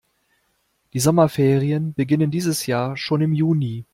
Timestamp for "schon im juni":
2.97-3.85